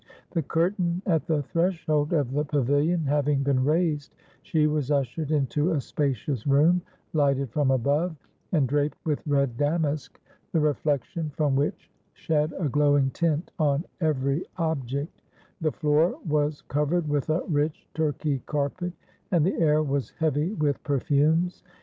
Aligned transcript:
The 0.31 0.41
curtain 0.41 1.03
at 1.05 1.27
the 1.27 1.43
threshold 1.43 2.11
of 2.11 2.31
the 2.31 2.43
pavilion 2.43 3.05
having 3.05 3.43
been 3.43 3.63
raised, 3.63 4.15
she 4.41 4.65
was 4.65 4.89
ushered 4.89 5.29
into 5.29 5.73
a 5.73 5.79
spacious 5.79 6.47
room, 6.47 6.81
lighted 7.13 7.51
from 7.51 7.69
above, 7.69 8.15
and 8.51 8.67
draped 8.67 8.97
with 9.05 9.21
red 9.27 9.57
damask, 9.57 10.19
the 10.53 10.59
reflection 10.59 11.29
from 11.35 11.55
which 11.55 11.91
shed 12.13 12.51
a 12.57 12.67
glowing 12.67 13.11
tint 13.11 13.51
on 13.59 13.85
every 13.99 14.43
object; 14.57 15.21
the 15.61 15.71
floor 15.71 16.17
was 16.25 16.63
covered 16.63 17.07
with 17.07 17.29
a 17.29 17.43
rich 17.47 17.87
Turkey 17.93 18.41
carpet, 18.47 18.93
and 19.29 19.45
the 19.45 19.53
air 19.59 19.83
was 19.83 20.09
heavy 20.17 20.53
with 20.53 20.81
perfumes. 20.81 21.61